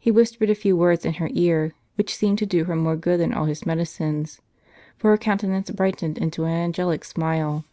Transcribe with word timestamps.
He 0.00 0.10
whispered 0.10 0.50
a 0.50 0.56
few 0.56 0.76
words 0.76 1.04
in 1.04 1.14
her 1.22 1.28
ear, 1.30 1.72
which 1.94 2.16
seemed 2.16 2.36
to 2.38 2.46
do 2.46 2.64
her 2.64 2.74
more 2.74 2.96
good 2.96 3.20
than 3.20 3.32
all 3.32 3.44
his 3.44 3.64
medi 3.64 3.82
cines; 3.84 4.40
for 4.96 5.10
her 5.12 5.16
countenance 5.18 5.70
brightened 5.70 6.18
into 6.18 6.46
an 6.46 6.50
angelic 6.50 7.04
smile. 7.04 7.64